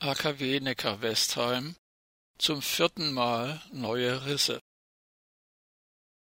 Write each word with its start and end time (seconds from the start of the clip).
AKW 0.00 0.60
Neckar-Westheim 0.60 1.74
zum 2.38 2.62
vierten 2.62 3.12
Mal 3.12 3.60
neue 3.72 4.26
Risse. 4.26 4.60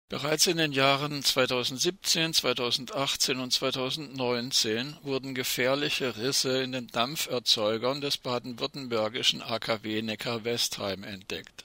Bereits 0.09 0.45
in 0.47 0.57
den 0.57 0.73
Jahren 0.73 1.23
2017, 1.23 2.33
2018 2.33 3.39
und 3.39 3.53
2019 3.53 4.97
wurden 5.03 5.33
gefährliche 5.33 6.17
Risse 6.17 6.61
in 6.61 6.73
den 6.73 6.87
Dampferzeugern 6.87 8.01
des 8.01 8.17
baden-württembergischen 8.17 9.41
AKW 9.41 10.01
Neckar-Westheim 10.01 11.05
entdeckt. 11.05 11.63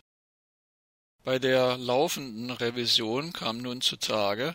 Bei 1.25 1.41
der 1.41 1.77
laufenden 1.77 2.52
Revision 2.52 3.32
kam 3.32 3.59
nun 3.59 3.80
zutage, 3.80 4.54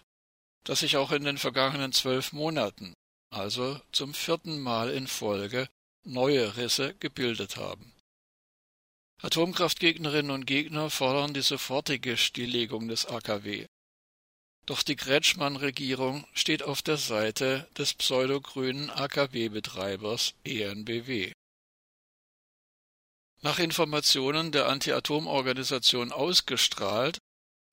dass 0.63 0.79
sich 0.79 0.95
auch 0.95 1.11
in 1.11 1.25
den 1.25 1.37
vergangenen 1.37 1.91
zwölf 1.91 2.31
Monaten, 2.31 2.93
also 3.29 3.81
zum 3.91 4.13
vierten 4.13 4.61
Mal 4.61 4.89
in 4.89 5.07
Folge, 5.07 5.67
neue 6.03 6.57
Risse 6.57 6.93
gebildet 6.95 7.57
haben. 7.57 7.93
Atomkraftgegnerinnen 9.21 10.31
und 10.31 10.45
Gegner 10.45 10.89
fordern 10.89 11.33
die 11.33 11.41
sofortige 11.41 12.17
Stilllegung 12.17 12.87
des 12.87 13.05
AKW. 13.05 13.67
Doch 14.65 14.83
die 14.83 14.95
Kretschmann-Regierung 14.95 16.25
steht 16.33 16.63
auf 16.63 16.81
der 16.81 16.97
Seite 16.97 17.67
des 17.77 17.93
pseudogrünen 17.93 18.89
AKW-Betreibers 18.89 20.33
ENBW. 20.43 21.33
Nach 23.41 23.57
Informationen 23.57 24.51
der 24.51 24.67
Anti-Atom-Organisation 24.67 26.11
ausgestrahlt, 26.11 27.17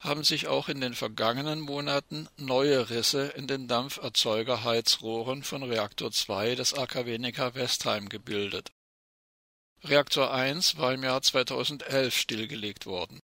haben 0.00 0.24
sich 0.24 0.46
auch 0.46 0.68
in 0.68 0.80
den 0.80 0.94
vergangenen 0.94 1.60
Monaten 1.60 2.28
neue 2.36 2.90
Risse 2.90 3.28
in 3.36 3.46
den 3.46 3.68
Dampferzeugerheizrohren 3.68 5.42
von 5.42 5.62
Reaktor 5.62 6.12
2 6.12 6.54
des 6.54 6.74
AKW 6.74 7.18
Neckar-Westheim 7.18 8.08
gebildet. 8.08 8.70
Reaktor 9.84 10.32
1 10.32 10.76
war 10.76 10.94
im 10.94 11.02
Jahr 11.02 11.22
2011 11.22 12.16
stillgelegt 12.16 12.86
worden 12.86 13.20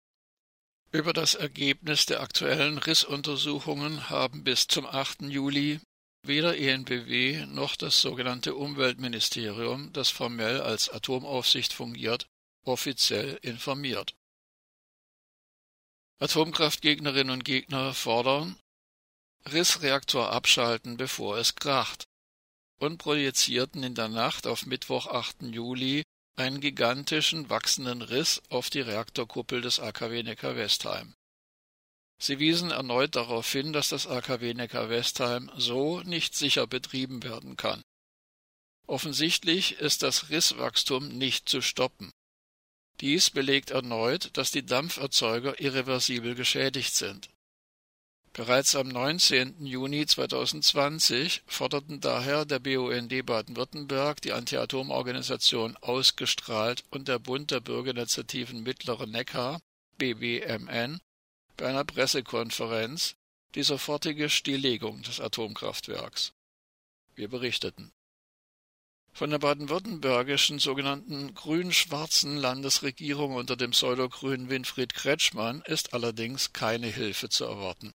über 0.92 1.12
das 1.12 1.34
Ergebnis 1.34 2.06
der 2.06 2.20
aktuellen 2.20 2.78
Rissuntersuchungen 2.78 4.10
haben 4.10 4.42
bis 4.42 4.66
zum 4.66 4.86
8. 4.86 5.22
Juli 5.22 5.80
weder 6.26 6.58
EnBW 6.58 7.46
noch 7.46 7.76
das 7.76 8.00
sogenannte 8.00 8.54
Umweltministerium, 8.54 9.92
das 9.92 10.10
formell 10.10 10.60
als 10.60 10.90
Atomaufsicht 10.90 11.72
fungiert, 11.72 12.26
offiziell 12.64 13.38
informiert. 13.42 14.14
Atomkraftgegnerinnen 16.20 17.32
und 17.32 17.46
Gegner 17.46 17.94
fordern 17.94 18.56
Rissreaktor 19.50 20.30
abschalten, 20.30 20.98
bevor 20.98 21.38
es 21.38 21.54
kracht 21.54 22.04
und 22.78 22.98
projizierten 22.98 23.82
in 23.82 23.94
der 23.94 24.08
Nacht 24.08 24.46
auf 24.46 24.66
Mittwoch, 24.66 25.06
8. 25.06 25.44
Juli 25.44 26.02
einen 26.36 26.60
gigantischen 26.60 27.48
wachsenden 27.48 28.02
Riss 28.02 28.42
auf 28.50 28.68
die 28.68 28.82
Reaktorkuppel 28.82 29.62
des 29.62 29.80
AKW 29.80 30.22
Neckar-Westheim. 30.22 31.14
Sie 32.18 32.38
wiesen 32.38 32.70
erneut 32.70 33.16
darauf 33.16 33.50
hin, 33.50 33.72
dass 33.72 33.88
das 33.88 34.06
AKW 34.06 34.52
Neckar-Westheim 34.52 35.50
so 35.56 36.00
nicht 36.02 36.34
sicher 36.34 36.66
betrieben 36.66 37.22
werden 37.22 37.56
kann. 37.56 37.80
Offensichtlich 38.86 39.78
ist 39.78 40.02
das 40.02 40.28
Risswachstum 40.28 41.08
nicht 41.08 41.48
zu 41.48 41.62
stoppen. 41.62 42.12
Dies 43.00 43.30
belegt 43.30 43.70
erneut, 43.70 44.30
dass 44.34 44.50
die 44.50 44.64
Dampferzeuger 44.64 45.58
irreversibel 45.58 46.34
geschädigt 46.34 46.94
sind. 46.94 47.30
Bereits 48.32 48.76
am 48.76 48.88
19. 48.88 49.66
Juni 49.66 50.06
2020 50.06 51.42
forderten 51.46 52.00
daher 52.00 52.44
der 52.44 52.60
BUND 52.60 53.26
Baden-Württemberg, 53.26 54.20
die 54.20 54.32
Anti-Atom-Organisation 54.32 55.76
Ausgestrahlt 55.78 56.84
und 56.90 57.08
der 57.08 57.18
Bund 57.18 57.50
der 57.50 57.60
Bürgerinitiativen 57.60 58.62
Mittlerer 58.62 59.06
Neckar 59.06 59.60
BBMN 59.98 61.00
bei 61.56 61.66
einer 61.66 61.84
Pressekonferenz 61.84 63.16
die 63.54 63.64
sofortige 63.64 64.30
Stilllegung 64.30 65.02
des 65.02 65.20
Atomkraftwerks. 65.20 66.32
Wir 67.16 67.28
berichteten. 67.28 67.90
Von 69.20 69.28
der 69.28 69.38
baden-württembergischen 69.38 70.60
sogenannten 70.60 71.34
grün-schwarzen 71.34 72.38
Landesregierung 72.38 73.34
unter 73.34 73.54
dem 73.54 73.72
pseudogrünen 73.72 74.48
Winfried 74.48 74.94
Kretschmann 74.94 75.62
ist 75.66 75.92
allerdings 75.92 76.54
keine 76.54 76.86
Hilfe 76.86 77.28
zu 77.28 77.44
erwarten. 77.44 77.92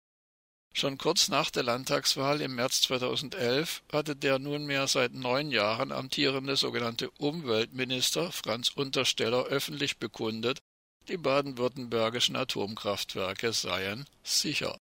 Schon 0.71 0.99
kurz 0.99 1.27
nach 1.27 1.49
der 1.49 1.63
Landtagswahl 1.63 2.41
im 2.41 2.53
März 2.53 2.81
2011 2.81 3.81
hatte 3.91 4.15
der 4.15 4.37
nunmehr 4.37 4.85
seit 4.85 5.15
neun 5.15 5.49
Jahren 5.49 5.91
amtierende 5.91 6.57
sogenannte 6.57 7.09
Umweltminister 7.17 8.31
Franz 8.31 8.69
Untersteller 8.69 9.45
öffentlich 9.45 9.97
bekundet, 9.97 10.59
die 11.07 11.17
baden-württembergischen 11.17 12.35
Atomkraftwerke 12.35 13.51
seien 13.51 14.05
sicher. 14.21 14.77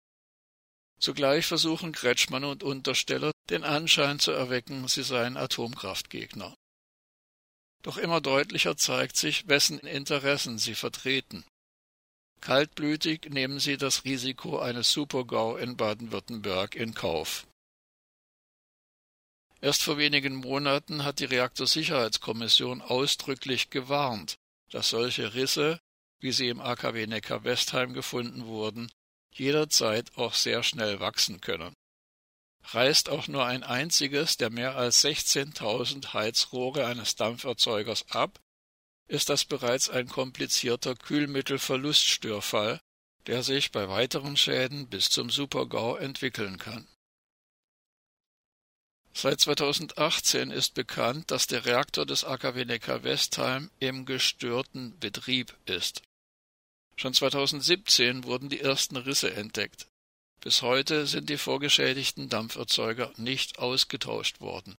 Zugleich 1.01 1.47
versuchen 1.47 1.93
Kretschmann 1.93 2.45
und 2.45 2.63
Untersteller 2.63 3.33
den 3.49 3.65
Anschein 3.65 4.19
zu 4.19 4.33
erwecken, 4.33 4.87
sie 4.87 5.03
seien 5.03 5.39
Atomkraftgegner. 5.39 6.55
Doch 7.83 7.97
immer 7.97 8.21
deutlicher 8.21 8.77
zeigt 8.77 9.17
sich, 9.17 9.49
wessen 9.49 9.79
Interessen 9.79 10.59
sie 10.59 10.75
vertreten. 10.75 11.45
Kaltblütig 12.43 13.31
nehmen 13.31 13.61
sie 13.61 13.79
das 13.79 14.05
Risiko 14.05 14.59
eines 14.59 14.93
Supergau 14.93 15.57
in 15.57 15.77
Baden-Württemberg 15.79 16.75
in 16.75 16.93
Kauf. 16.93 17.47
Erst 19.63 19.83
vor 19.83 19.97
wenigen 19.97 20.37
Monaten 20.37 21.05
hat 21.05 21.21
die 21.21 21.27
Reaktorsicherheitskommission 21.27 22.83
ausdrücklich 22.83 23.71
gewarnt, 23.71 24.37
dass 24.71 24.91
solche 24.91 25.35
Risse, 25.35 25.81
wie 26.19 26.33
sie 26.33 26.49
im 26.49 26.61
AKW 26.61 27.07
Neckar-Westheim 27.07 27.95
gefunden 27.95 28.47
wurden, 28.47 28.91
jederzeit 29.33 30.17
auch 30.17 30.35
sehr 30.35 30.63
schnell 30.63 31.01
wachsen 31.01 31.41
können. 31.41 31.75
Reißt 32.65 33.09
auch 33.09 33.27
nur 33.27 33.47
ein 33.47 33.63
einziges 33.63 34.37
der 34.37 34.51
mehr 34.51 34.77
als 34.77 35.05
16.000 35.05 36.13
Heizrohre 36.13 36.87
eines 36.87 37.17
Dampferzeugers 37.17 38.11
ab, 38.11 38.39
ist 39.09 39.29
das 39.29 39.45
bereits 39.45 39.91
ein 39.91 40.09
komplizierter 40.09 40.95
Kühlmittelverluststörfall, 40.95 42.81
der 43.27 43.43
sich 43.43 43.73
bei 43.73 43.89
weiteren 43.89 44.37
Schäden 44.37 44.89
bis 44.89 45.11
zum 45.11 45.31
Supergau 45.31 45.97
entwickeln 45.97 46.59
kann. 46.59 46.87
Seit 49.13 49.41
2018 49.41 50.51
ist 50.51 50.75
bekannt, 50.75 51.31
dass 51.33 51.49
der 51.49 51.65
Reaktor 51.65 52.07
des 52.07 52.25
AKW 52.25 52.65
Neckar-Westheim 52.65 53.71
im 53.81 54.07
gestörten 54.07 54.99
Betrieb 55.01 55.57
ist. 55.67 56.03
Schon 57.01 57.15
2017 57.15 58.25
wurden 58.25 58.51
die 58.51 58.61
ersten 58.61 58.99
Risse 58.99 59.33
entdeckt. 59.33 59.87
Bis 60.43 60.61
heute 60.61 61.07
sind 61.07 61.31
die 61.31 61.39
vorgeschädigten 61.39 62.29
Dampferzeuger 62.29 63.11
nicht 63.17 63.59
ausgetauscht 63.59 64.43
worden. 64.43 64.77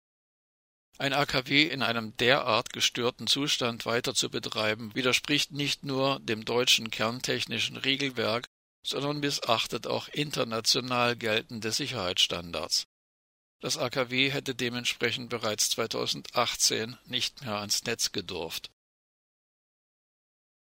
Ein 0.99 1.13
AKW 1.13 1.63
in 1.63 1.81
einem 1.81 2.15
derart 2.17 2.73
gestörten 2.73 3.25
Zustand 3.25 3.87
weiter 3.87 4.13
zu 4.13 4.29
betreiben, 4.29 4.93
widerspricht 4.93 5.51
nicht 5.51 5.83
nur 5.83 6.19
dem 6.19 6.45
deutschen 6.45 6.91
kerntechnischen 6.91 7.75
Regelwerk, 7.75 8.45
sondern 8.85 9.19
missachtet 9.19 9.87
auch 9.87 10.07
international 10.09 11.15
geltende 11.15 11.71
Sicherheitsstandards. 11.71 12.85
Das 13.61 13.79
AKW 13.79 14.29
hätte 14.29 14.53
dementsprechend 14.53 15.31
bereits 15.31 15.71
2018 15.71 16.99
nicht 17.05 17.41
mehr 17.41 17.55
ans 17.55 17.83
Netz 17.83 18.11
gedurft 18.11 18.69